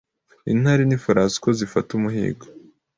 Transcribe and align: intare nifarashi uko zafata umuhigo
intare 0.53 0.81
nifarashi 0.85 1.37
uko 1.39 1.49
zafata 1.59 1.89
umuhigo 1.97 2.45